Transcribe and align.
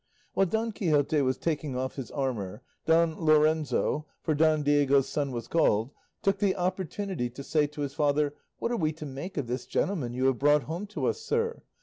While 0.33 0.47
Don 0.47 0.71
Quixote 0.71 1.21
was 1.21 1.37
taking 1.37 1.77
off 1.77 1.93
his 1.95 2.09
armour, 2.09 2.63
Don 2.87 3.23
Lorenzo 3.23 4.07
(for 4.23 4.31
so 4.33 4.37
Don 4.37 4.63
Diego's 4.63 5.07
son 5.07 5.31
was 5.31 5.47
called) 5.47 5.91
took 6.23 6.39
the 6.39 6.55
opportunity 6.55 7.29
to 7.29 7.43
say 7.43 7.67
to 7.67 7.81
his 7.81 7.93
father, 7.93 8.33
"What 8.57 8.71
are 8.71 8.77
we 8.77 8.93
to 8.93 9.05
make 9.05 9.37
of 9.37 9.45
this 9.45 9.67
gentleman 9.67 10.15
you 10.15 10.25
have 10.25 10.39
brought 10.39 10.63
home 10.63 10.87
to 10.87 11.05
us, 11.05 11.19
sir? 11.21 11.61